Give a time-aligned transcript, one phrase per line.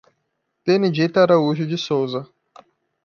[0.65, 2.27] Benedita Araújo de Sousa